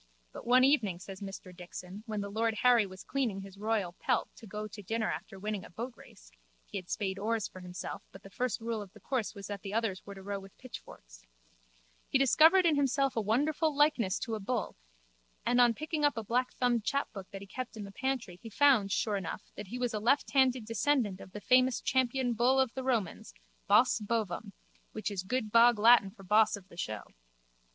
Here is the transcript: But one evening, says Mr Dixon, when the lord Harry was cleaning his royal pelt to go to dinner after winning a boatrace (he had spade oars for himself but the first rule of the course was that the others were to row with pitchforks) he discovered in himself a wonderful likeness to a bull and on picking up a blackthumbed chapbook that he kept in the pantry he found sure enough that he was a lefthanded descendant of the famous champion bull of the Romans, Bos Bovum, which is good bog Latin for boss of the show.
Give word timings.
But 0.31 0.47
one 0.47 0.63
evening, 0.63 0.97
says 0.97 1.21
Mr 1.21 1.55
Dixon, 1.55 2.01
when 2.07 2.21
the 2.21 2.31
lord 2.31 2.55
Harry 2.63 2.87
was 2.87 3.03
cleaning 3.03 3.41
his 3.41 3.59
royal 3.59 3.93
pelt 3.99 4.29
to 4.37 4.47
go 4.47 4.67
to 4.67 4.81
dinner 4.81 5.11
after 5.11 5.37
winning 5.37 5.63
a 5.63 5.69
boatrace 5.69 6.31
(he 6.65 6.79
had 6.79 6.89
spade 6.89 7.19
oars 7.19 7.47
for 7.47 7.59
himself 7.59 8.01
but 8.11 8.23
the 8.23 8.31
first 8.31 8.59
rule 8.61 8.81
of 8.81 8.91
the 8.93 8.99
course 8.99 9.35
was 9.35 9.45
that 9.45 9.61
the 9.61 9.75
others 9.75 10.03
were 10.03 10.15
to 10.15 10.23
row 10.23 10.39
with 10.39 10.57
pitchforks) 10.57 11.23
he 12.09 12.17
discovered 12.17 12.65
in 12.65 12.75
himself 12.77 13.15
a 13.15 13.21
wonderful 13.21 13.75
likeness 13.75 14.17
to 14.17 14.33
a 14.33 14.39
bull 14.39 14.75
and 15.45 15.61
on 15.61 15.71
picking 15.75 16.03
up 16.03 16.17
a 16.17 16.23
blackthumbed 16.23 16.83
chapbook 16.83 17.29
that 17.29 17.41
he 17.41 17.45
kept 17.45 17.77
in 17.77 17.83
the 17.83 17.91
pantry 17.91 18.39
he 18.41 18.49
found 18.49 18.91
sure 18.91 19.17
enough 19.17 19.51
that 19.55 19.67
he 19.67 19.77
was 19.77 19.93
a 19.93 19.99
lefthanded 19.99 20.65
descendant 20.65 21.21
of 21.21 21.31
the 21.31 21.39
famous 21.41 21.79
champion 21.79 22.33
bull 22.33 22.59
of 22.59 22.73
the 22.73 22.83
Romans, 22.83 23.35
Bos 23.67 23.99
Bovum, 23.99 24.51
which 24.93 25.11
is 25.11 25.21
good 25.21 25.51
bog 25.51 25.77
Latin 25.77 26.09
for 26.09 26.23
boss 26.23 26.55
of 26.55 26.69
the 26.69 26.75
show. 26.77 27.03